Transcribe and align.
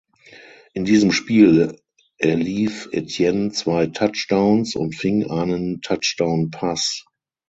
In 0.73 0.83
diesem 0.83 1.11
Spiel 1.11 1.77
erlief 2.17 2.89
Etienne 2.91 3.51
zwei 3.51 3.85
Touchdowns 3.85 4.75
und 4.75 4.95
fing 4.95 5.29
einen 5.29 5.81
Touchdownpass. 5.81 7.05